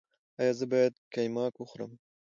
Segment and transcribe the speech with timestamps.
[0.39, 1.91] ایا زه باید قیماق وخورم؟